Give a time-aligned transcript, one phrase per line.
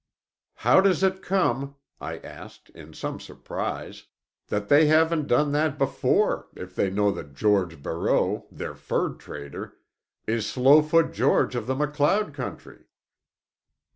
[0.65, 4.07] "How does it come," I asked, in some surprise,
[4.47, 9.77] "that they haven't done that before, if they know that George Barreau, the fur trader,
[10.25, 12.87] is Slowfoot George of the MacLeod country?"